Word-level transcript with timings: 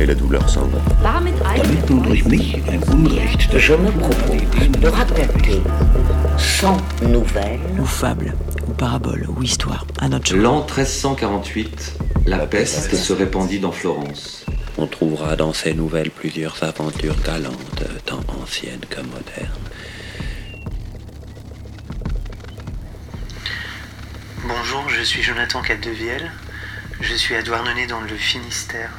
et 0.00 0.06
la 0.06 0.14
douleur 0.14 0.48
s'en 0.48 0.66
va. 0.66 0.78
Damit 1.02 1.34
durch 1.86 2.24
mich 2.24 2.54
ein 2.68 2.82
Unrecht 2.88 3.58
Je 3.58 3.74
me 3.74 3.90
propose 3.90 4.80
de 4.80 4.88
raconter 4.88 5.60
sans 6.38 6.78
nouvelles 7.02 7.60
ou 7.78 7.84
fable, 7.84 8.34
ou 8.66 8.72
parabole, 8.72 9.26
ou 9.28 9.42
histoire, 9.42 9.86
à 10.00 10.08
notre. 10.08 10.34
L'an 10.34 10.64
1348, 10.64 11.98
la 12.26 12.46
peste 12.46 12.94
se 12.94 13.12
répandit 13.12 13.60
dans 13.60 13.72
Florence. 13.72 14.46
On 14.78 14.86
trouvera 14.86 15.36
dans 15.36 15.52
ces 15.52 15.74
nouvelles 15.74 16.10
plusieurs 16.10 16.62
aventures 16.62 17.20
galantes, 17.22 17.84
tant 18.06 18.24
anciennes 18.42 18.86
que 18.88 19.00
modernes. 19.00 19.68
Bonjour, 24.44 24.88
je 24.88 25.02
suis 25.02 25.22
Jonathan 25.22 25.60
Capdevielle. 25.60 26.30
Je 27.00 27.14
suis 27.14 27.34
à 27.34 27.42
Douarnenez 27.42 27.86
dans 27.86 28.00
le 28.00 28.16
Finistère. 28.16 28.90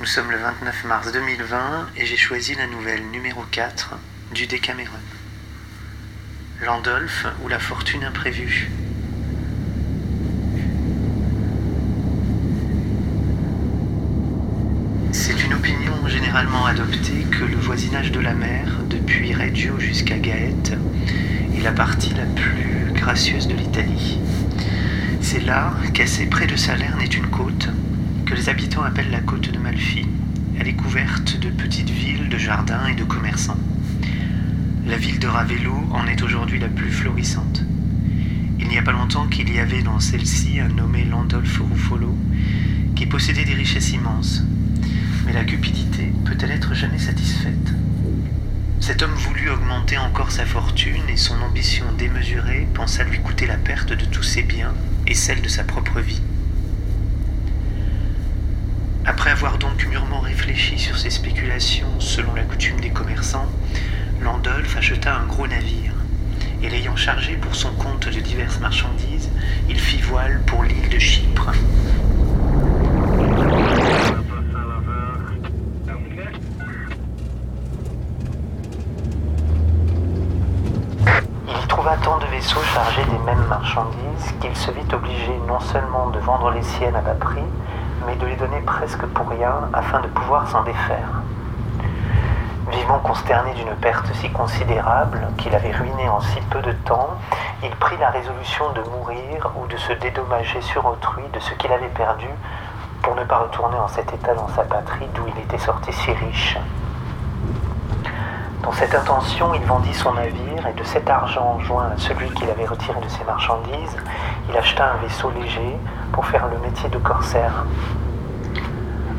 Nous 0.00 0.06
sommes 0.06 0.30
le 0.30 0.38
29 0.38 0.84
mars 0.84 1.12
2020 1.12 1.90
et 1.94 2.06
j'ai 2.06 2.16
choisi 2.16 2.54
la 2.54 2.66
nouvelle 2.66 3.02
numéro 3.10 3.42
4 3.50 3.98
du 4.32 4.46
Décameron. 4.46 4.96
Landolphe 6.62 7.26
ou 7.44 7.48
la 7.48 7.58
fortune 7.58 8.02
imprévue. 8.04 8.70
C'est 15.12 15.44
une 15.44 15.52
opinion 15.52 16.08
généralement 16.08 16.64
adoptée 16.64 17.26
que 17.30 17.44
le 17.44 17.56
voisinage 17.56 18.10
de 18.10 18.20
la 18.20 18.32
mer, 18.32 18.78
depuis 18.88 19.34
Reggio 19.34 19.78
jusqu'à 19.78 20.16
Gaète, 20.16 20.72
est 21.54 21.60
la 21.60 21.72
partie 21.72 22.14
la 22.14 22.24
plus 22.24 22.90
gracieuse 22.94 23.48
de 23.48 23.54
l'Italie. 23.54 24.18
C'est 25.20 25.44
là 25.44 25.74
qu'assez 25.92 26.24
près 26.24 26.46
de 26.46 26.56
Salerne 26.56 27.02
est 27.02 27.14
une 27.14 27.28
côte 27.28 27.68
que 28.30 28.36
les 28.36 28.48
habitants 28.48 28.84
appellent 28.84 29.10
la 29.10 29.18
côte 29.18 29.50
de 29.50 29.58
Malfi. 29.58 30.06
Elle 30.56 30.68
est 30.68 30.74
couverte 30.74 31.40
de 31.40 31.50
petites 31.50 31.90
villes, 31.90 32.28
de 32.28 32.38
jardins 32.38 32.86
et 32.86 32.94
de 32.94 33.02
commerçants. 33.02 33.58
La 34.86 34.96
ville 34.96 35.18
de 35.18 35.26
Ravello 35.26 35.74
en 35.90 36.06
est 36.06 36.22
aujourd'hui 36.22 36.60
la 36.60 36.68
plus 36.68 36.92
florissante. 36.92 37.64
Il 38.60 38.68
n'y 38.68 38.78
a 38.78 38.82
pas 38.82 38.92
longtemps 38.92 39.26
qu'il 39.26 39.52
y 39.52 39.58
avait 39.58 39.82
dans 39.82 39.98
celle-ci 39.98 40.60
un 40.60 40.68
nommé 40.68 41.04
Landolphe 41.04 41.58
Ruffolo 41.58 42.16
qui 42.94 43.06
possédait 43.06 43.44
des 43.44 43.54
richesses 43.54 43.90
immenses. 43.90 44.44
Mais 45.26 45.32
la 45.32 45.42
cupidité 45.42 46.12
peut-elle 46.24 46.52
être 46.52 46.72
jamais 46.72 47.00
satisfaite? 47.00 47.74
Cet 48.78 49.02
homme 49.02 49.14
voulut 49.14 49.50
augmenter 49.50 49.98
encore 49.98 50.30
sa 50.30 50.46
fortune 50.46 51.08
et 51.08 51.16
son 51.16 51.40
ambition 51.42 51.86
démesurée 51.98 52.68
pensa 52.74 53.02
lui 53.02 53.18
coûter 53.18 53.48
la 53.48 53.56
perte 53.56 53.92
de 53.92 54.04
tous 54.04 54.22
ses 54.22 54.42
biens 54.42 54.74
et 55.08 55.14
celle 55.14 55.42
de 55.42 55.48
sa 55.48 55.64
propre 55.64 55.98
vie. 55.98 56.22
Après 59.10 59.32
avoir 59.32 59.58
donc 59.58 59.84
mûrement 59.86 60.20
réfléchi 60.20 60.78
sur 60.78 60.96
ses 60.96 61.10
spéculations 61.10 61.98
selon 61.98 62.32
la 62.32 62.44
coutume 62.44 62.78
des 62.78 62.90
commerçants, 62.90 63.48
Landolphe 64.22 64.76
acheta 64.76 65.12
un 65.12 65.26
gros 65.26 65.48
navire, 65.48 65.94
et 66.62 66.68
l'ayant 66.68 66.94
chargé 66.94 67.34
pour 67.34 67.56
son 67.56 67.72
compte 67.72 68.08
de 68.08 68.20
diverses 68.20 68.60
marchandises, 68.60 69.28
il 69.68 69.80
fit 69.80 70.00
voile 70.00 70.40
pour 70.46 70.62
l'île 70.62 70.88
de 70.88 70.98
Chypre. 71.00 71.50
Il 81.48 81.66
trouva 81.66 81.96
tant 81.96 82.20
de 82.20 82.26
vaisseaux 82.26 82.62
chargés 82.72 83.04
des 83.10 83.18
mêmes 83.26 83.46
marchandises 83.48 84.34
qu'il 84.40 84.54
se 84.54 84.70
vit 84.70 84.94
obligé 84.94 85.32
non 85.48 85.58
seulement 85.58 86.10
de 86.10 86.20
vendre 86.20 86.52
les 86.52 86.62
siennes 86.62 86.94
à 86.94 87.00
bas 87.00 87.14
prix, 87.14 87.42
mais 88.06 88.16
de 88.16 88.26
les 88.26 88.36
donner 88.36 88.60
presque 88.60 89.04
pour 89.06 89.28
rien 89.28 89.68
afin 89.72 90.00
de 90.00 90.08
pouvoir 90.08 90.48
s'en 90.48 90.62
défaire. 90.62 91.22
Vivement 92.70 93.00
consterné 93.00 93.52
d'une 93.54 93.74
perte 93.76 94.06
si 94.14 94.30
considérable 94.30 95.26
qu'il 95.38 95.54
avait 95.54 95.72
ruiné 95.72 96.08
en 96.08 96.20
si 96.20 96.40
peu 96.50 96.60
de 96.60 96.72
temps, 96.72 97.10
il 97.62 97.70
prit 97.70 97.96
la 97.98 98.10
résolution 98.10 98.72
de 98.72 98.82
mourir 98.90 99.50
ou 99.56 99.66
de 99.66 99.76
se 99.76 99.92
dédommager 99.94 100.60
sur 100.60 100.86
autrui 100.86 101.24
de 101.32 101.40
ce 101.40 101.52
qu'il 101.54 101.72
avait 101.72 101.88
perdu 101.88 102.28
pour 103.02 103.14
ne 103.14 103.24
pas 103.24 103.38
retourner 103.38 103.78
en 103.78 103.88
cet 103.88 104.12
état 104.12 104.34
dans 104.34 104.48
sa 104.48 104.62
patrie 104.62 105.08
d'où 105.14 105.26
il 105.26 105.42
était 105.42 105.58
sorti 105.58 105.92
si 105.92 106.12
riche. 106.12 106.58
Dans 108.62 108.72
cette 108.72 108.94
intention, 108.94 109.54
il 109.54 109.62
vendit 109.62 109.94
son 109.94 110.12
navire 110.12 110.66
et 110.66 110.72
de 110.74 110.84
cet 110.84 111.08
argent 111.08 111.58
joint 111.60 111.92
à 111.94 111.98
celui 111.98 112.28
qu'il 112.30 112.48
avait 112.50 112.66
retiré 112.66 113.00
de 113.00 113.08
ses 113.08 113.24
marchandises, 113.24 113.96
il 114.48 114.56
acheta 114.56 114.92
un 114.92 114.96
vaisseau 114.98 115.30
léger 115.30 115.76
pour 116.12 116.26
faire 116.26 116.46
le 116.48 116.58
métier 116.58 116.88
de 116.90 116.98
corsaire. 116.98 117.64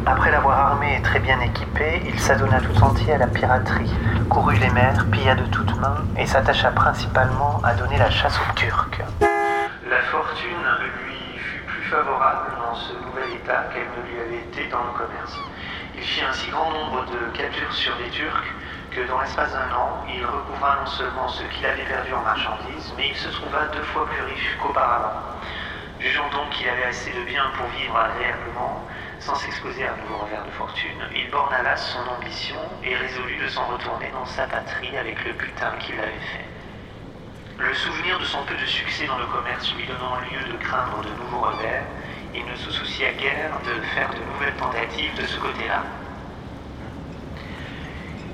Après 0.05 0.31
l'avoir 0.31 0.59
armé 0.59 0.97
et 0.97 1.01
très 1.01 1.19
bien 1.19 1.39
équipé, 1.39 2.03
il 2.05 2.19
s'adonna 2.19 2.59
tout 2.61 2.83
entier 2.83 3.13
à 3.13 3.17
la 3.17 3.27
piraterie, 3.27 3.91
courut 4.29 4.57
les 4.57 4.69
mers, 4.69 5.05
pilla 5.11 5.35
de 5.35 5.45
toutes 5.45 5.75
mains 5.79 6.03
et 6.17 6.27
s'attacha 6.27 6.69
principalement 6.71 7.59
à 7.63 7.73
donner 7.73 7.97
la 7.97 8.11
chasse 8.11 8.39
aux 8.39 8.53
Turcs. 8.53 9.01
La 9.21 10.01
fortune 10.11 10.67
lui 11.03 11.39
fut 11.39 11.63
plus 11.65 11.83
favorable 11.89 12.51
dans 12.63 12.75
ce 12.75 12.93
nouvel 12.93 13.33
état 13.35 13.65
qu'elle 13.73 13.89
ne 13.97 14.09
lui 14.09 14.19
avait 14.21 14.43
été 14.43 14.69
dans 14.69 14.83
le 14.83 14.97
commerce. 14.97 15.39
Il 15.95 16.03
fit 16.03 16.23
un 16.23 16.33
si 16.33 16.49
grand 16.51 16.71
nombre 16.71 17.05
de 17.05 17.37
captures 17.37 17.73
sur 17.73 17.93
les 18.03 18.09
Turcs 18.09 18.45
que 18.91 19.07
dans 19.07 19.21
l'espace 19.21 19.53
d'un 19.53 19.71
an, 19.73 20.03
il 20.13 20.25
recouvra 20.25 20.75
non 20.81 20.85
seulement 20.85 21.27
ce 21.29 21.43
qu'il 21.43 21.65
avait 21.65 21.85
perdu 21.85 22.13
en 22.13 22.21
marchandises, 22.21 22.93
mais 22.97 23.09
il 23.09 23.15
se 23.15 23.29
trouva 23.29 23.65
deux 23.71 23.83
fois 23.83 24.05
plus 24.05 24.21
riche 24.23 24.57
qu'auparavant. 24.61 25.21
Jugeant 25.99 26.29
donc 26.31 26.49
qu'il 26.49 26.67
avait 26.67 26.85
assez 26.85 27.11
de 27.11 27.23
biens 27.23 27.51
pour 27.55 27.67
vivre 27.67 27.95
agréablement, 27.95 28.85
sans 29.19 29.35
s'exposer 29.35 29.85
à 29.87 29.93
un 29.93 29.97
nouveau 29.97 30.17
revers 30.17 30.43
de 30.45 30.51
fortune, 30.51 31.07
il 31.15 31.29
borna 31.31 31.61
là 31.61 31.77
son 31.77 31.99
ambition 32.17 32.59
et 32.83 32.95
résolut 32.95 33.37
de 33.37 33.47
s'en 33.47 33.65
retourner 33.67 34.09
dans 34.11 34.25
sa 34.25 34.45
patrie 34.47 34.97
avec 34.97 35.23
le 35.23 35.33
butin 35.33 35.71
qu'il 35.79 35.95
avait 35.95 36.25
fait. 36.33 36.45
Le 37.59 37.73
souvenir 37.73 38.19
de 38.19 38.25
son 38.25 38.43
peu 38.43 38.55
de 38.55 38.65
succès 38.65 39.05
dans 39.05 39.19
le 39.19 39.27
commerce 39.27 39.73
lui 39.75 39.85
donnant 39.85 40.19
lieu 40.19 40.51
de 40.51 40.57
craindre 40.57 41.01
de 41.01 41.11
nouveaux 41.21 41.45
revers, 41.47 41.85
il 42.33 42.45
ne 42.45 42.55
se 42.55 42.71
soucia 42.71 43.13
guère 43.13 43.59
de 43.63 43.81
faire 43.93 44.09
de 44.09 44.23
nouvelles 44.33 44.57
tentatives 44.57 45.15
de 45.15 45.25
ce 45.25 45.39
côté-là. 45.39 45.83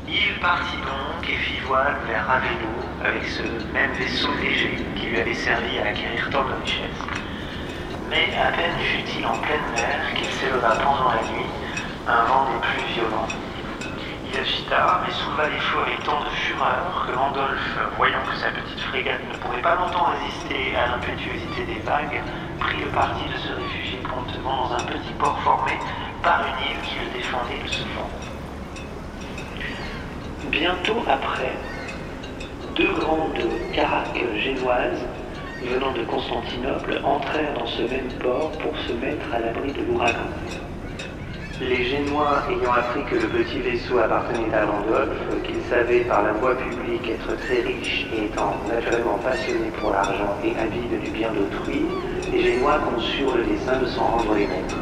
Il 0.09 0.39
partit 0.39 0.77
donc 0.77 1.29
et 1.29 1.35
fit 1.35 1.59
voile 1.67 1.97
vers 2.07 2.25
Ravello 2.27 2.71
avec 3.03 3.27
ce 3.27 3.43
même 3.73 3.91
vaisseau 3.91 4.29
léger 4.39 4.77
qui 4.95 5.07
lui 5.07 5.19
avait 5.19 5.33
servi 5.33 5.79
à 5.79 5.87
acquérir 5.87 6.29
tant 6.31 6.45
de 6.45 6.53
richesses. 6.63 7.03
Mais 8.09 8.31
à 8.39 8.55
peine 8.55 8.79
fut-il 8.79 9.25
en 9.25 9.37
pleine 9.39 9.67
mer 9.75 9.99
qu'il 10.15 10.31
s'éleva 10.31 10.77
pendant 10.77 11.11
la 11.11 11.21
nuit 11.27 11.51
un 12.07 12.23
vent 12.23 12.47
des 12.47 12.59
plus 12.67 12.93
violents. 12.93 13.27
Il 14.31 14.39
agita 14.39 15.03
et 15.09 15.11
souleva 15.11 15.49
les 15.49 15.59
flots 15.59 15.81
avec 15.81 16.01
tant 16.05 16.23
de 16.23 16.29
fureur 16.29 17.05
que 17.05 17.11
Landolphe, 17.11 17.79
voyant 17.97 18.23
que 18.31 18.37
sa 18.37 18.47
petite 18.51 18.79
frégate 18.79 19.27
ne 19.27 19.37
pourrait 19.39 19.61
pas 19.61 19.75
longtemps 19.75 20.07
résister 20.15 20.73
à 20.77 20.87
l'impétuosité 20.87 21.65
des 21.65 21.81
vagues, 21.83 22.23
prit 22.59 22.79
le 22.79 22.87
parti 22.91 23.27
de 23.27 23.37
se 23.37 23.51
réfugier 23.51 23.99
promptement 24.07 24.69
dans 24.69 24.75
un 24.75 24.85
petit 24.87 25.11
port 25.19 25.37
formé 25.43 25.73
par 26.23 26.47
une 26.47 26.71
île 26.71 26.81
qui 26.81 26.95
le 26.95 27.11
défendait 27.11 27.59
de 27.61 27.67
ce 27.67 27.83
vent. 27.91 28.36
Bientôt 30.51 31.03
après, 31.07 31.51
deux 32.75 32.93
grandes 32.99 33.37
caraques 33.73 34.23
génoises 34.37 35.03
venant 35.61 35.91
de 35.91 36.03
Constantinople 36.03 37.01
entrèrent 37.03 37.53
dans 37.53 37.65
ce 37.65 37.81
même 37.81 38.07
port 38.21 38.51
pour 38.51 38.71
se 38.87 38.93
mettre 38.93 39.25
à 39.33 39.39
l'abri 39.39 39.73
de 39.73 39.81
l'ouragan. 39.91 40.29
Les 41.59 41.83
Génois 41.83 42.43
ayant 42.49 42.71
appris 42.71 43.03
que 43.09 43.15
le 43.15 43.27
petit 43.27 43.59
vaisseau 43.59 43.97
appartenait 43.97 44.53
à 44.53 44.61
Landolphe, 44.61 45.43
qu'ils 45.43 45.61
savaient 45.69 46.01
par 46.01 46.23
la 46.23 46.31
voie 46.33 46.55
publique 46.55 47.09
être 47.09 47.35
très 47.39 47.61
riche 47.61 48.05
et 48.15 48.25
étant 48.25 48.55
naturellement 48.69 49.17
passionnés 49.17 49.71
pour 49.81 49.91
l'argent 49.91 50.37
et 50.45 50.51
avides 50.55 51.03
du 51.03 51.11
bien 51.11 51.29
d'autrui, 51.33 51.81
les 52.31 52.43
Génois 52.43 52.79
conçurent 52.93 53.35
le 53.35 53.43
dessein 53.43 53.79
de 53.79 53.87
s'en 53.87 54.03
rendre 54.03 54.35
les 54.35 54.47
maîtres. 54.47 54.77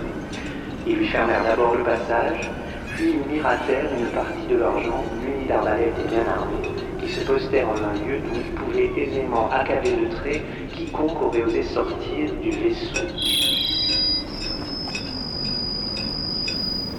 Ils 0.85 0.97
lui 0.97 1.07
fermèrent 1.07 1.43
d'abord 1.43 1.75
le 1.75 1.83
passage, 1.83 2.51
puis 2.95 3.15
ils 3.15 3.33
mirent 3.33 3.47
à 3.47 3.55
terre 3.55 3.85
une 3.97 4.07
partie 4.07 4.47
de 4.49 4.57
leurs 4.57 4.77
d'arbalètes 5.47 5.93
et 6.03 6.09
bien 6.09 6.25
armés, 6.27 6.69
qui 6.99 7.09
se 7.09 7.25
postèrent 7.25 7.69
en 7.69 7.73
un 7.73 7.93
lieu 7.93 8.19
d'où 8.19 8.39
ils 8.39 8.55
pouvaient 8.55 8.91
aisément 9.01 9.49
accabler 9.51 9.91
de 9.91 10.15
traits 10.15 10.41
quiconque 10.75 11.21
aurait 11.21 11.43
osé 11.43 11.63
sortir 11.63 12.31
du 12.41 12.49
vaisseau. 12.51 13.05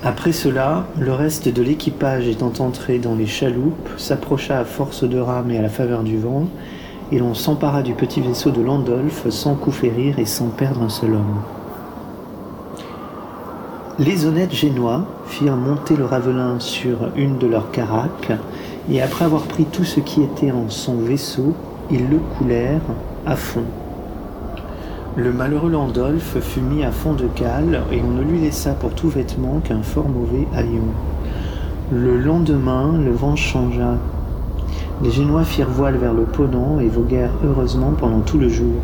Après 0.05 0.33
cela, 0.33 0.87
le 0.99 1.13
reste 1.13 1.49
de 1.49 1.63
l'équipage 1.63 2.29
étant 2.29 2.53
entré 2.61 2.99
dans 2.99 3.17
les 3.17 3.27
chaloupes, 3.27 3.89
s'approcha 3.97 4.61
à 4.61 4.65
force 4.65 5.03
de 5.03 5.19
rames 5.19 5.51
et 5.51 5.59
à 5.59 5.63
la 5.63 5.69
faveur 5.69 6.05
du 6.05 6.17
vent, 6.17 6.47
et 7.11 7.19
l'on 7.19 7.35
s'empara 7.35 7.83
du 7.83 7.95
petit 7.95 8.21
vaisseau 8.21 8.51
de 8.51 8.61
Landolph 8.61 9.29
sans 9.31 9.55
coup 9.55 9.73
férir 9.73 10.19
et 10.19 10.25
sans 10.25 10.49
perdre 10.49 10.83
un 10.83 10.89
seul 10.89 11.15
homme. 11.15 11.43
Les 13.99 14.27
honnêtes 14.27 14.53
génois 14.53 15.07
firent 15.27 15.57
monter 15.57 15.97
le 15.97 16.05
Ravelin 16.05 16.61
sur 16.61 16.99
une 17.17 17.39
de 17.39 17.47
leurs 17.47 17.71
caracs, 17.71 18.31
et 18.91 19.01
après 19.01 19.25
avoir 19.25 19.45
pris 19.45 19.65
tout 19.65 19.85
ce 19.85 20.01
qui 20.01 20.23
était 20.23 20.51
en 20.51 20.69
son 20.69 20.97
vaisseau, 20.97 21.55
ils 21.91 22.07
le 22.11 22.19
coulèrent 22.19 22.83
à 23.25 23.37
fond. 23.37 23.65
Le 25.17 25.33
malheureux 25.33 25.71
Landolph 25.71 26.37
fut 26.43 26.61
mis 26.61 26.85
à 26.85 26.91
fond 26.91 27.15
de 27.15 27.27
cale, 27.27 27.85
et 27.91 28.03
on 28.07 28.11
ne 28.11 28.23
lui 28.23 28.39
laissa 28.39 28.73
pour 28.73 28.91
tout 28.91 29.09
vêtement 29.09 29.61
qu'un 29.61 29.83
fort 29.83 30.11
mauvais 30.11 30.47
haillon. 30.55 30.93
Le 31.91 32.19
lendemain, 32.19 32.93
le 33.03 33.13
vent 33.13 33.35
changea. 33.35 33.95
Les 35.03 35.11
Génois 35.11 35.45
firent 35.45 35.71
voile 35.71 35.97
vers 35.97 36.13
le 36.13 36.25
Ponant 36.25 36.81
et 36.81 36.89
voguèrent 36.89 37.33
heureusement 37.43 37.95
pendant 37.99 38.21
tout 38.21 38.37
le 38.37 38.51
jour. 38.51 38.75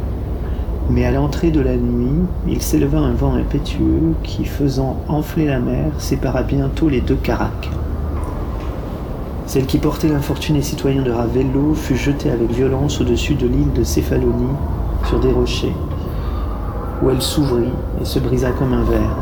Mais 0.95 1.07
à 1.07 1.11
l'entrée 1.11 1.51
de 1.51 1.61
la 1.61 1.75
nuit, 1.75 2.21
il 2.47 2.61
s'éleva 2.61 2.99
un 2.99 3.15
vent 3.15 3.35
impétueux 3.35 4.13
qui, 4.23 4.45
faisant 4.45 4.99
enfler 5.09 5.47
la 5.47 5.59
mer, 5.59 5.87
sépara 5.97 6.43
bientôt 6.43 6.91
les 6.91 7.01
deux 7.01 7.15
caracs. 7.15 7.71
Celle 9.47 9.65
qui 9.65 9.79
portait 9.79 10.09
l'infortuné 10.09 10.61
citoyen 10.61 11.01
de 11.01 11.11
Ravello 11.11 11.73
fut 11.75 11.97
jetée 11.97 12.31
avec 12.31 12.51
violence 12.51 13.01
au-dessus 13.01 13.37
de 13.37 13.47
l'île 13.47 13.73
de 13.73 13.85
Céphalonie, 13.85 14.53
sur 15.07 15.19
des 15.19 15.33
rochers, 15.33 15.75
où 17.03 17.09
elle 17.09 17.23
s'ouvrit 17.23 17.73
et 18.03 18.05
se 18.05 18.19
brisa 18.19 18.51
comme 18.51 18.75
un 18.75 18.85
verre. 18.85 19.17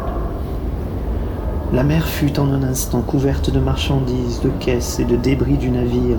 La 1.72 1.84
mer 1.84 2.04
fut 2.04 2.40
en 2.40 2.52
un 2.52 2.64
instant 2.64 3.00
couverte 3.00 3.52
de 3.52 3.60
marchandises, 3.60 4.40
de 4.42 4.50
caisses 4.58 4.98
et 4.98 5.04
de 5.04 5.14
débris 5.14 5.56
du 5.56 5.70
navire, 5.70 6.18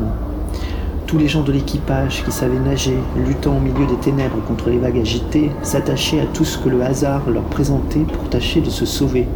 tous 1.11 1.17
les 1.17 1.27
gens 1.27 1.41
de 1.41 1.51
l'équipage 1.51 2.23
qui 2.23 2.31
savaient 2.31 2.57
nager, 2.57 2.95
luttant 3.27 3.57
au 3.57 3.59
milieu 3.59 3.85
des 3.85 3.97
ténèbres 3.97 4.41
contre 4.47 4.69
les 4.69 4.77
vagues 4.77 4.99
agitées, 4.99 5.51
s'attachaient 5.61 6.21
à 6.21 6.25
tout 6.25 6.45
ce 6.45 6.57
que 6.57 6.69
le 6.69 6.81
hasard 6.83 7.29
leur 7.29 7.43
présentait 7.43 8.05
pour 8.13 8.29
tâcher 8.29 8.61
de 8.61 8.69
se 8.69 8.85
sauver. 8.85 9.27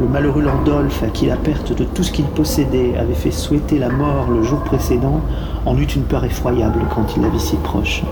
Le 0.00 0.08
malheureux 0.08 0.40
Landolphe, 0.40 1.02
à 1.02 1.08
qui 1.08 1.26
la 1.26 1.36
perte 1.36 1.76
de 1.76 1.84
tout 1.84 2.02
ce 2.02 2.12
qu'il 2.12 2.24
possédait 2.24 2.96
avait 2.96 3.12
fait 3.12 3.30
souhaiter 3.30 3.78
la 3.78 3.90
mort 3.90 4.30
le 4.30 4.42
jour 4.42 4.60
précédent, 4.60 5.20
en 5.66 5.76
eut 5.76 5.84
une 5.84 6.04
peur 6.04 6.24
effroyable 6.24 6.80
quand 6.94 7.14
il 7.14 7.24
la 7.24 7.28
vit 7.28 7.40
si 7.40 7.56
proche. 7.56 8.02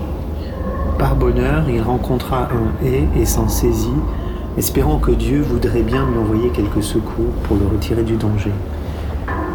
Par 0.99 1.15
bonheur, 1.15 1.63
il 1.67 1.81
rencontra 1.81 2.49
un 2.51 2.85
haie 2.85 3.07
et 3.19 3.25
s'en 3.25 3.47
saisit, 3.49 3.89
espérant 4.59 4.99
que 4.99 5.09
Dieu 5.09 5.41
voudrait 5.41 5.81
bien 5.81 6.05
lui 6.05 6.19
envoyer 6.19 6.49
quelques 6.49 6.83
secours 6.83 7.33
pour 7.45 7.57
le 7.57 7.65
retirer 7.65 8.03
du 8.03 8.17
danger. 8.17 8.51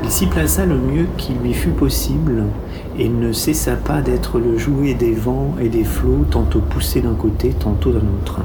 Il 0.02 0.10
s'y 0.10 0.26
plaça 0.26 0.66
le 0.66 0.76
mieux 0.76 1.06
qu'il 1.16 1.36
lui 1.36 1.52
fut 1.52 1.70
possible 1.70 2.44
et 2.98 3.08
ne 3.08 3.32
cessa 3.32 3.76
pas 3.76 4.00
d'être 4.00 4.38
le 4.38 4.58
jouet 4.58 4.94
des 4.94 5.12
vents 5.12 5.54
et 5.60 5.68
des 5.68 5.84
flots, 5.84 6.24
tantôt 6.30 6.60
poussé 6.60 7.00
d'un 7.00 7.14
côté, 7.14 7.50
tantôt 7.50 7.92
d'un 7.92 7.98
autre. 7.98 8.40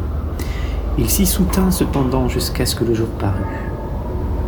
Il 0.97 1.09
s'y 1.09 1.25
soutint 1.25 1.71
cependant 1.71 2.27
jusqu'à 2.29 2.65
ce 2.65 2.75
que 2.75 2.83
le 2.83 2.93
jour 2.93 3.07
parut. 3.19 3.65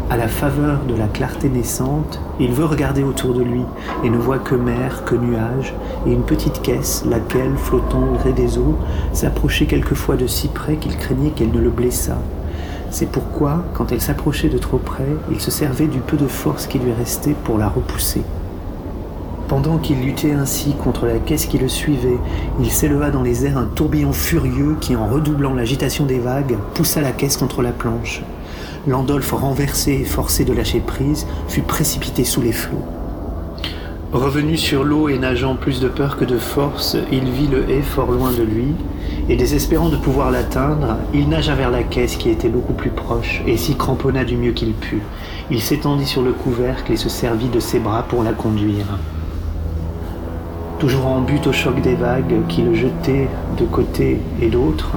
À 0.10 0.16
la 0.16 0.30
faveur 0.30 0.80
de 0.88 0.96
la 0.96 1.08
clarté 1.08 1.50
naissante, 1.50 2.22
il 2.40 2.52
veut 2.54 2.64
regarder 2.64 3.04
autour 3.04 3.34
de 3.34 3.44
lui 3.44 3.64
et 4.06 4.10
ne 4.10 4.18
voit 4.18 4.40
que 4.40 4.56
mer, 4.56 5.04
que 5.06 5.16
nuages, 5.16 5.74
et 6.06 6.14
une 6.14 6.24
petite 6.24 6.62
caisse, 6.62 7.04
laquelle, 7.06 7.58
flottant 7.58 8.04
au 8.04 8.18
gré 8.18 8.32
des 8.32 8.58
eaux, 8.58 8.78
s'approchait 9.12 9.66
quelquefois 9.66 10.16
de 10.16 10.26
si 10.26 10.48
près 10.48 10.78
qu'il 10.78 10.96
craignait 10.96 11.32
qu'elle 11.32 11.52
ne 11.52 11.60
le 11.60 11.70
blessât. 11.70 12.22
C'est 12.90 13.10
pourquoi, 13.10 13.64
quand 13.74 13.92
elle 13.92 14.02
s'approchait 14.02 14.50
de 14.50 14.58
trop 14.58 14.78
près, 14.78 15.08
il 15.32 15.42
se 15.42 15.52
servait 15.52 15.88
du 15.88 16.00
peu 16.00 16.18
de 16.18 16.28
force 16.28 16.68
qui 16.68 16.80
lui 16.80 16.94
restait 16.94 17.36
pour 17.44 17.58
la 17.58 17.68
repousser. 17.68 18.22
Pendant 19.48 19.78
qu'il 19.78 20.02
luttait 20.02 20.34
ainsi 20.34 20.74
contre 20.74 21.06
la 21.06 21.20
caisse 21.20 21.46
qui 21.46 21.58
le 21.58 21.70
suivait, 21.70 22.18
il 22.60 22.70
s'éleva 22.70 23.12
dans 23.12 23.24
les 23.24 23.46
airs 23.46 23.58
un 23.58 23.66
tourbillon 23.66 24.12
furieux 24.12 24.76
qui, 24.82 24.96
en 24.96 25.08
redoublant 25.08 25.54
l'agitation 25.54 26.06
des 26.06 26.20
vagues, 26.20 26.58
poussa 26.74 27.02
la 27.02 27.12
caisse 27.12 27.38
contre 27.38 27.62
la 27.62 27.72
planche. 27.72 28.24
Landolphe, 28.88 29.32
renversé 29.32 29.94
et 29.94 30.06
forcé 30.06 30.44
de 30.44 30.54
lâcher 30.54 30.80
prise, 30.80 31.28
fut 31.48 31.62
précipité 31.62 32.24
sous 32.24 32.42
les 32.42 32.52
flots. 32.52 32.84
Revenu 34.18 34.58
sur 34.58 34.84
l'eau 34.84 35.10
et 35.10 35.20
nageant 35.20 35.56
plus 35.56 35.80
de 35.80 35.88
peur 35.88 36.18
que 36.18 36.26
de 36.26 36.40
force, 36.40 36.98
il 37.12 37.26
vit 37.30 37.46
le 37.46 37.70
haie 37.70 37.84
fort 37.84 38.12
loin 38.12 38.32
de 38.32 38.42
lui, 38.42 38.74
et 39.30 39.36
désespérant 39.36 39.90
de 39.90 39.96
pouvoir 39.96 40.32
l'atteindre, 40.32 40.98
il 41.14 41.30
nagea 41.30 41.54
vers 41.54 41.70
la 41.70 41.84
caisse 41.84 42.16
qui 42.16 42.32
était 42.32 42.50
beaucoup 42.50 42.74
plus 42.74 42.90
proche, 42.90 43.44
et 43.46 43.58
s'y 43.58 43.76
cramponna 43.76 44.24
du 44.24 44.36
mieux 44.36 44.54
qu'il 44.54 44.74
put. 44.74 45.04
Il 45.52 45.62
s'étendit 45.62 46.08
sur 46.08 46.24
le 46.24 46.32
couvercle 46.32 46.92
et 46.92 46.98
se 46.98 47.10
servit 47.10 47.50
de 47.50 47.60
ses 47.60 47.78
bras 47.78 48.02
pour 48.10 48.24
la 48.24 48.32
conduire. 48.32 48.98
Toujours 50.80 51.06
en 51.06 51.22
but 51.22 51.46
au 51.46 51.54
choc 51.54 51.80
des 51.82 51.96
vagues 51.96 52.42
qui 52.50 52.64
le 52.64 52.74
jetaient 52.74 53.30
de 53.60 53.66
côté 53.66 54.20
et 54.42 54.48
d'autre, 54.48 54.94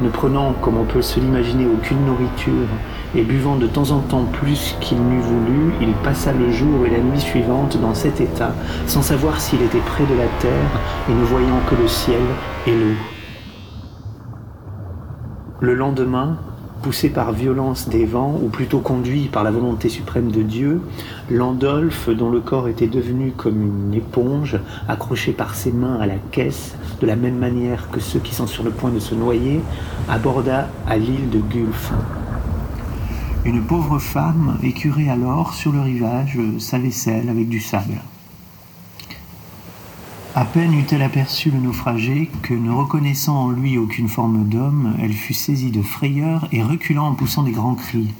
ne 0.00 0.08
prenant, 0.08 0.52
comme 0.60 0.76
on 0.76 0.84
peut 0.84 1.02
se 1.02 1.20
l'imaginer, 1.20 1.66
aucune 1.66 2.04
nourriture, 2.04 2.68
et 3.14 3.22
buvant 3.22 3.56
de 3.56 3.66
temps 3.66 3.90
en 3.92 4.00
temps 4.00 4.24
plus 4.24 4.76
qu'il 4.80 4.98
n'eût 4.98 5.20
voulu, 5.20 5.72
il 5.80 5.92
passa 6.02 6.32
le 6.32 6.50
jour 6.50 6.84
et 6.86 6.90
la 6.90 6.98
nuit 6.98 7.20
suivante 7.20 7.76
dans 7.80 7.94
cet 7.94 8.20
état, 8.20 8.54
sans 8.86 9.02
savoir 9.02 9.40
s'il 9.40 9.62
était 9.62 9.78
près 9.78 10.04
de 10.04 10.14
la 10.14 10.26
terre 10.40 10.80
et 11.08 11.12
ne 11.12 11.24
voyant 11.24 11.60
que 11.68 11.76
le 11.76 11.88
ciel 11.88 12.22
et 12.66 12.72
l'eau. 12.72 12.96
Le 15.60 15.74
lendemain, 15.74 16.38
poussé 16.84 17.08
par 17.08 17.32
violence 17.32 17.88
des 17.88 18.04
vents, 18.04 18.38
ou 18.42 18.50
plutôt 18.50 18.80
conduit 18.80 19.28
par 19.28 19.42
la 19.42 19.50
volonté 19.50 19.88
suprême 19.88 20.30
de 20.30 20.42
Dieu, 20.42 20.82
Landolphe, 21.30 22.10
dont 22.10 22.28
le 22.28 22.40
corps 22.40 22.68
était 22.68 22.88
devenu 22.88 23.32
comme 23.34 23.62
une 23.62 23.94
éponge, 23.94 24.58
accroché 24.86 25.32
par 25.32 25.54
ses 25.54 25.72
mains 25.72 25.98
à 25.98 26.04
la 26.04 26.18
caisse, 26.30 26.76
de 27.00 27.06
la 27.06 27.16
même 27.16 27.38
manière 27.38 27.88
que 27.90 28.00
ceux 28.00 28.18
qui 28.18 28.34
sont 28.34 28.46
sur 28.46 28.64
le 28.64 28.70
point 28.70 28.90
de 28.90 28.98
se 28.98 29.14
noyer, 29.14 29.62
aborda 30.10 30.68
à 30.86 30.98
l'île 30.98 31.30
de 31.30 31.38
Gulf. 31.38 31.90
Une 33.46 33.62
pauvre 33.62 33.98
femme 33.98 34.58
écurait 34.62 35.08
alors 35.08 35.54
sur 35.54 35.72
le 35.72 35.80
rivage 35.80 36.38
sa 36.58 36.78
vaisselle 36.78 37.30
avec 37.30 37.48
du 37.48 37.60
sable. 37.60 38.02
À 40.36 40.44
peine 40.44 40.74
eut-elle 40.74 41.02
aperçu 41.02 41.52
le 41.52 41.60
naufragé 41.60 42.28
que, 42.42 42.54
ne 42.54 42.72
reconnaissant 42.72 43.36
en 43.36 43.50
lui 43.50 43.78
aucune 43.78 44.08
forme 44.08 44.48
d'homme, 44.48 44.96
elle 45.00 45.12
fut 45.12 45.32
saisie 45.32 45.70
de 45.70 45.80
frayeur 45.80 46.48
et 46.50 46.60
reculant 46.60 47.06
en 47.06 47.14
poussant 47.14 47.44
des 47.44 47.52
grands 47.52 47.76
cris. 47.76 48.12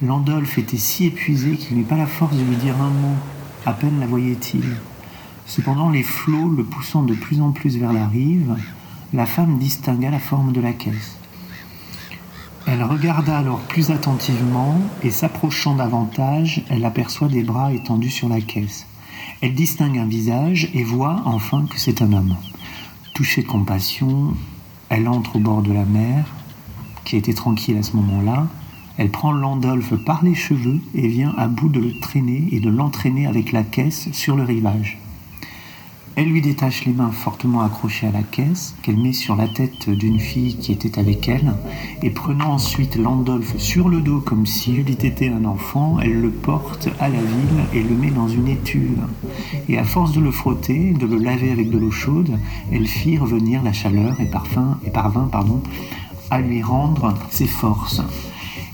Landolphe 0.00 0.56
était 0.56 0.78
si 0.78 1.04
épuisé 1.04 1.56
qu'il 1.56 1.76
n'eut 1.76 1.84
pas 1.84 1.98
la 1.98 2.06
force 2.06 2.34
de 2.34 2.42
lui 2.42 2.56
dire 2.56 2.80
un 2.80 2.88
mot. 2.88 3.16
À 3.66 3.74
peine 3.74 4.00
la 4.00 4.06
voyait-il. 4.06 4.64
Cependant, 5.44 5.90
les 5.90 6.02
flots 6.02 6.48
le 6.48 6.64
poussant 6.64 7.02
de 7.02 7.12
plus 7.12 7.42
en 7.42 7.52
plus 7.52 7.76
vers 7.76 7.92
la 7.92 8.06
rive, 8.06 8.56
la 9.12 9.26
femme 9.26 9.58
distingua 9.58 10.08
la 10.08 10.20
forme 10.20 10.52
de 10.52 10.60
la 10.62 10.72
caisse. 10.72 11.18
Elle 12.66 12.82
regarda 12.82 13.36
alors 13.36 13.60
plus 13.60 13.90
attentivement 13.90 14.80
et 15.02 15.10
s'approchant 15.10 15.74
davantage, 15.74 16.64
elle 16.70 16.86
aperçoit 16.86 17.28
des 17.28 17.42
bras 17.42 17.74
étendus 17.74 18.08
sur 18.08 18.30
la 18.30 18.40
caisse. 18.40 18.86
Elle 19.40 19.54
distingue 19.54 19.98
un 19.98 20.06
visage 20.06 20.70
et 20.74 20.84
voit 20.84 21.22
enfin 21.24 21.66
que 21.68 21.78
c'est 21.78 22.02
un 22.02 22.12
homme. 22.12 22.36
Touchée 23.14 23.42
de 23.42 23.46
compassion, 23.46 24.34
elle 24.88 25.08
entre 25.08 25.36
au 25.36 25.38
bord 25.38 25.62
de 25.62 25.72
la 25.72 25.84
mer, 25.84 26.26
qui 27.04 27.16
était 27.16 27.32
tranquille 27.32 27.76
à 27.76 27.82
ce 27.82 27.96
moment-là. 27.96 28.46
Elle 28.98 29.10
prend 29.10 29.32
Landolphe 29.32 29.94
par 30.04 30.22
les 30.22 30.34
cheveux 30.34 30.80
et 30.94 31.08
vient 31.08 31.34
à 31.36 31.48
bout 31.48 31.68
de 31.68 31.80
le 31.80 31.98
traîner 31.98 32.48
et 32.52 32.60
de 32.60 32.70
l'entraîner 32.70 33.26
avec 33.26 33.52
la 33.52 33.62
caisse 33.62 34.08
sur 34.12 34.36
le 34.36 34.44
rivage. 34.44 34.98
Elle 36.14 36.28
lui 36.28 36.42
détache 36.42 36.84
les 36.84 36.92
mains 36.92 37.10
fortement 37.10 37.62
accrochées 37.62 38.06
à 38.06 38.12
la 38.12 38.22
caisse, 38.22 38.74
qu'elle 38.82 38.98
met 38.98 39.14
sur 39.14 39.34
la 39.34 39.48
tête 39.48 39.88
d'une 39.88 40.20
fille 40.20 40.56
qui 40.56 40.70
était 40.70 40.98
avec 40.98 41.26
elle, 41.26 41.54
et 42.02 42.10
prenant 42.10 42.52
ensuite 42.52 42.96
Landolphe 42.96 43.56
sur 43.56 43.88
le 43.88 44.02
dos 44.02 44.20
comme 44.20 44.44
s'il 44.44 44.80
eût 44.80 44.90
été 44.90 45.30
un 45.30 45.46
enfant, 45.46 45.98
elle 46.02 46.20
le 46.20 46.30
porte 46.30 46.90
à 47.00 47.08
la 47.08 47.18
ville 47.18 47.64
et 47.72 47.82
le 47.82 47.96
met 47.96 48.10
dans 48.10 48.28
une 48.28 48.48
étuve. 48.48 48.98
Et 49.70 49.78
à 49.78 49.84
force 49.84 50.12
de 50.12 50.20
le 50.20 50.30
frotter, 50.30 50.92
de 50.92 51.06
le 51.06 51.16
laver 51.16 51.50
avec 51.50 51.70
de 51.70 51.78
l'eau 51.78 51.90
chaude, 51.90 52.38
elle 52.70 52.86
fit 52.86 53.16
revenir 53.16 53.62
la 53.62 53.72
chaleur 53.72 54.20
et, 54.20 54.24
et 54.24 54.90
parvint 54.90 55.28
pardon, 55.32 55.62
à 56.30 56.42
lui 56.42 56.62
rendre 56.62 57.14
ses 57.30 57.46
forces. 57.46 58.02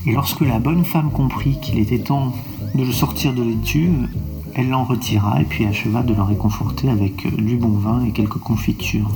Et 0.05 0.11
lorsque 0.11 0.41
la 0.41 0.59
bonne 0.59 0.83
femme 0.83 1.11
comprit 1.11 1.57
qu'il 1.61 1.79
était 1.79 1.99
temps 1.99 2.33
de 2.75 2.83
le 2.83 2.91
sortir 2.91 3.33
de 3.33 3.43
l'étuve, 3.43 4.07
elle 4.55 4.69
l'en 4.69 4.83
retira 4.83 5.41
et 5.41 5.45
puis 5.45 5.65
acheva 5.65 6.03
de 6.03 6.13
le 6.13 6.21
réconforter 6.21 6.89
avec 6.89 7.25
euh, 7.25 7.31
du 7.31 7.57
bon 7.57 7.69
vin 7.69 8.03
et 8.05 8.11
quelques 8.11 8.39
confitures. 8.39 9.11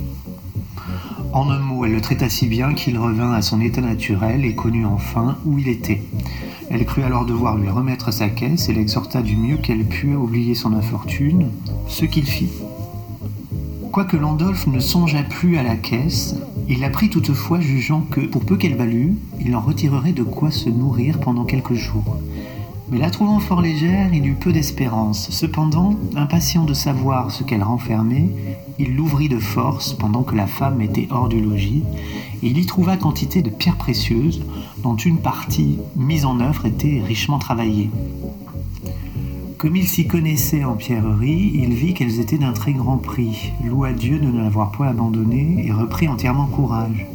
En 1.32 1.50
un 1.50 1.58
mot, 1.58 1.84
elle 1.84 1.92
le 1.92 2.00
traita 2.00 2.28
si 2.28 2.46
bien 2.46 2.74
qu'il 2.74 2.96
revint 2.98 3.32
à 3.32 3.42
son 3.42 3.60
état 3.60 3.80
naturel 3.80 4.44
et 4.44 4.54
connut 4.54 4.86
enfin 4.86 5.36
où 5.44 5.58
il 5.58 5.68
était. 5.68 6.02
Elle 6.70 6.86
crut 6.86 7.04
alors 7.04 7.26
devoir 7.26 7.58
lui 7.58 7.68
remettre 7.68 8.12
sa 8.12 8.28
caisse 8.28 8.68
et 8.68 8.72
l'exhorta 8.72 9.20
du 9.20 9.36
mieux 9.36 9.56
qu'elle 9.56 9.84
put 9.84 10.12
à 10.12 10.18
oublier 10.18 10.54
son 10.54 10.72
infortune, 10.72 11.50
ce 11.88 12.04
qu'il 12.04 12.24
fit. 12.24 12.52
Quoique 13.90 14.16
Landolphe 14.16 14.66
ne 14.66 14.80
songeât 14.80 15.24
plus 15.24 15.56
à 15.56 15.62
la 15.62 15.76
caisse, 15.76 16.36
il 16.68 16.80
la 16.80 16.90
prit 16.90 17.10
toutefois 17.10 17.60
jugeant 17.60 18.00
que, 18.00 18.20
pour 18.20 18.44
peu 18.44 18.56
qu'elle 18.56 18.76
valût, 18.76 19.14
il 19.44 19.54
en 19.54 19.60
retirerait 19.60 20.12
de 20.12 20.22
quoi 20.22 20.50
se 20.50 20.68
nourrir 20.68 21.20
pendant 21.20 21.44
quelques 21.44 21.74
jours. 21.74 22.16
Mais 22.90 22.98
la 22.98 23.10
trouvant 23.10 23.40
fort 23.40 23.62
légère, 23.62 24.12
il 24.12 24.26
eut 24.26 24.34
peu 24.34 24.52
d'espérance. 24.52 25.30
Cependant, 25.30 25.94
impatient 26.16 26.64
de 26.64 26.74
savoir 26.74 27.30
ce 27.30 27.42
qu'elle 27.42 27.62
renfermait, 27.62 28.28
il 28.78 28.94
l'ouvrit 28.94 29.30
de 29.30 29.38
force 29.38 29.94
pendant 29.94 30.22
que 30.22 30.34
la 30.34 30.46
femme 30.46 30.82
était 30.82 31.08
hors 31.10 31.28
du 31.28 31.40
logis, 31.40 31.82
et 32.42 32.48
il 32.48 32.58
y 32.58 32.66
trouva 32.66 32.98
quantité 32.98 33.40
de 33.40 33.48
pierres 33.48 33.78
précieuses, 33.78 34.42
dont 34.82 34.96
une 34.96 35.18
partie 35.18 35.78
mise 35.96 36.26
en 36.26 36.40
œuvre 36.40 36.66
était 36.66 37.00
richement 37.06 37.38
travaillée. 37.38 37.90
Comme 39.56 39.76
il 39.76 39.88
s'y 39.88 40.06
connaissait 40.06 40.64
en 40.64 40.74
pierrerie, 40.74 41.52
il 41.54 41.72
vit 41.72 41.94
qu'elles 41.94 42.20
étaient 42.20 42.36
d'un 42.36 42.52
très 42.52 42.74
grand 42.74 42.98
prix, 42.98 43.52
loua 43.64 43.92
Dieu 43.92 44.18
de 44.18 44.26
ne 44.26 44.42
l'avoir 44.42 44.72
point 44.72 44.88
abandonné 44.88 45.64
et 45.66 45.72
reprit 45.72 46.06
entièrement 46.06 46.46
courage. 46.46 47.06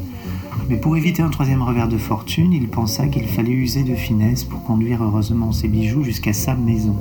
Mais 0.70 0.78
pour 0.78 0.96
éviter 0.96 1.24
un 1.24 1.30
troisième 1.30 1.64
revers 1.64 1.88
de 1.88 1.98
fortune, 1.98 2.54
il 2.54 2.68
pensa 2.68 3.08
qu'il 3.08 3.26
fallait 3.26 3.50
user 3.50 3.84
de 3.84 3.96
finesse 3.96 4.44
pour 4.44 4.64
conduire 4.64 5.04
heureusement 5.04 5.52
ses 5.52 5.68
bijoux 5.68 6.04
jusqu'à 6.04 6.32
sa 6.32 6.54
maison. 6.54 6.96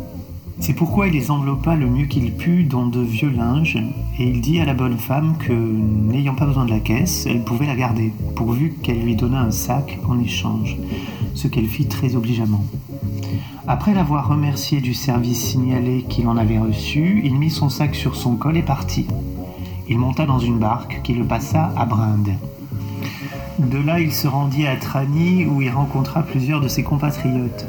C'est 0.59 0.73
pourquoi 0.73 1.07
il 1.07 1.13
les 1.13 1.31
enveloppa 1.31 1.77
le 1.77 1.87
mieux 1.87 2.07
qu'il 2.07 2.33
put 2.33 2.65
dans 2.65 2.87
de 2.87 3.01
vieux 3.01 3.29
linges, 3.29 3.77
et 4.19 4.25
il 4.25 4.41
dit 4.41 4.59
à 4.59 4.65
la 4.65 4.73
bonne 4.73 4.97
femme 4.97 5.37
que, 5.39 5.53
n'ayant 5.53 6.35
pas 6.35 6.47
besoin 6.47 6.65
de 6.65 6.71
la 6.71 6.81
caisse, 6.81 7.27
elle 7.27 7.45
pouvait 7.45 7.67
la 7.67 7.77
garder, 7.77 8.11
pourvu 8.35 8.73
qu'elle 8.83 9.03
lui 9.03 9.15
donnât 9.15 9.43
un 9.43 9.51
sac 9.51 10.01
en 10.09 10.19
échange, 10.19 10.79
ce 11.35 11.47
qu'elle 11.47 11.67
fit 11.67 11.87
très 11.87 12.17
obligeamment. 12.17 12.65
Après 13.67 13.93
l'avoir 13.93 14.29
remercié 14.29 14.81
du 14.81 14.95
service 14.95 15.51
signalé 15.51 16.07
qu'il 16.09 16.27
en 16.27 16.39
avait 16.39 16.59
reçu, 16.59 17.21
il 17.23 17.39
mit 17.39 17.51
son 17.51 17.69
sac 17.69 17.95
sur 17.95 18.17
son 18.17 18.37
col 18.37 18.57
et 18.57 18.63
partit. 18.63 19.07
Il 19.91 19.99
monta 19.99 20.25
dans 20.25 20.39
une 20.39 20.59
barque 20.59 21.03
qui 21.05 21.13
le 21.13 21.25
passa 21.25 21.71
à 21.77 21.85
Brinde. 21.85 22.31
De 23.59 23.79
là, 23.79 23.99
il 23.99 24.13
se 24.13 24.29
rendit 24.29 24.69
à 24.69 24.77
Trani 24.77 25.45
où 25.45 25.61
il 25.61 25.71
rencontra 25.71 26.23
plusieurs 26.23 26.61
de 26.61 26.69
ses 26.69 26.85
compatriotes. 26.85 27.67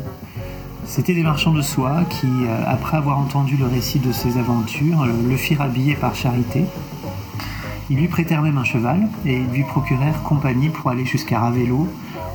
C'étaient 0.85 1.15
des 1.15 1.23
marchands 1.23 1.51
de 1.51 1.63
soie 1.63 2.03
qui, 2.09 2.27
euh, 2.27 2.63
après 2.67 2.97
avoir 2.97 3.17
entendu 3.17 3.57
le 3.57 3.65
récit 3.65 3.97
de 3.97 4.11
ses 4.11 4.37
aventures, 4.37 5.05
le 5.05 5.35
firent 5.35 5.61
habiller 5.61 5.95
par 5.95 6.13
charité. 6.13 6.65
Ils 7.89 7.97
lui 7.97 8.07
prêtèrent 8.07 8.43
même 8.43 8.59
un 8.59 8.63
cheval 8.63 9.07
et 9.25 9.39
lui 9.39 9.63
procurèrent 9.63 10.21
compagnie 10.21 10.69
pour 10.69 10.91
aller 10.91 11.05
jusqu'à 11.05 11.39
Ravello 11.39 11.87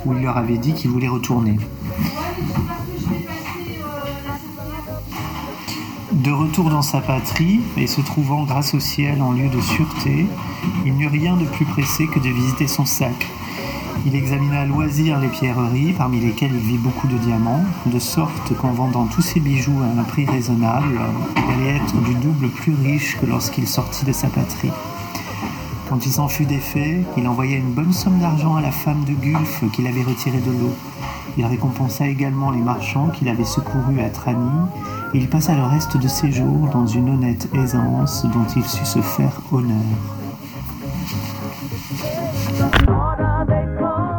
où 0.05 0.13
il 0.15 0.23
leur 0.23 0.37
avait 0.37 0.59
dit 0.59 0.75
qu'il 0.75 0.91
voulait 0.91 1.09
retourner. 1.09 1.57
De 6.11 6.31
retour 6.33 6.71
dans 6.71 6.83
sa 6.83 7.01
patrie 7.01 7.61
et 7.77 7.87
se 7.87 8.01
trouvant 8.01 8.45
grâce 8.45 8.75
au 8.75 8.81
ciel 8.81 9.23
en 9.23 9.31
lieu 9.31 9.49
de 9.49 9.61
sûreté, 9.61 10.27
il 10.85 10.95
n'eut 10.95 11.07
rien 11.07 11.37
de 11.37 11.45
plus 11.45 11.65
pressé 11.65 12.07
que 12.09 12.19
de 12.19 12.29
visiter 12.29 12.67
son 12.67 12.85
sac. 12.85 13.29
Il 14.07 14.15
examina 14.15 14.61
à 14.61 14.67
loisir 14.67 15.19
les 15.19 15.29
pierreries, 15.29 15.95
parmi 15.95 16.21
lesquelles 16.21 16.53
il 16.53 16.61
vit 16.61 16.77
beaucoup 16.77 17.07
de 17.07 17.17
diamants, 17.17 17.65
de 17.87 17.99
sorte 17.99 18.55
qu'en 18.55 18.73
vendant 18.73 19.07
tous 19.07 19.23
ses 19.23 19.41
bijoux 19.41 19.81
à 19.81 19.99
un 19.99 20.05
prix 20.05 20.27
raisonnable, 20.27 21.01
il 21.37 21.55
allait 21.55 21.77
être 21.77 21.97
du 22.03 22.15
double 22.17 22.49
plus 22.51 22.75
riche 22.75 23.17
que 23.19 23.25
lorsqu'il 23.25 23.67
sortit 23.67 24.05
de 24.05 24.13
sa 24.13 24.29
patrie. 24.29 24.73
Quand 25.89 26.05
il 26.05 26.13
s'en 26.13 26.29
fut 26.29 26.45
défait, 26.45 27.03
il 27.17 27.27
envoya 27.27 27.57
une 27.57 27.73
bonne 27.73 27.95
somme 27.95 28.19
d'argent 28.19 28.57
à 28.57 28.61
la 28.61 28.73
femme 28.73 29.05
de 29.05 29.13
Gulf 29.13 29.65
qu'il 29.73 29.87
avait 29.87 30.03
retirée 30.03 30.41
de 30.41 30.51
l'eau. 30.51 30.75
Il 31.39 31.47
récompensa 31.47 32.07
également 32.07 32.51
les 32.51 32.61
marchands 32.61 33.09
qu'il 33.09 33.29
avait 33.31 33.45
secourus 33.45 34.01
à 34.01 34.11
Trani, 34.11 34.69
et 35.15 35.19
il 35.19 35.29
passa 35.31 35.55
le 35.55 35.65
reste 35.65 35.97
de 35.97 36.09
ses 36.09 36.31
jours 36.31 36.69
dans 36.73 36.87
une 36.87 37.09
honnête 37.09 37.49
aisance 37.55 38.27
dont 38.27 38.47
il 38.55 38.65
sut 38.65 38.85
se 38.85 39.01
faire 39.01 39.41
honneur. 39.51 40.24
What 41.65 43.21
are 43.21 43.47
they 43.47 43.79
call. 43.81 44.14